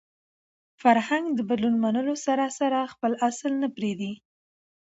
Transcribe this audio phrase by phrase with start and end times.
[0.81, 4.13] فرهنګ د بدلون منلو سره سره خپل اصل نه پرېږدي.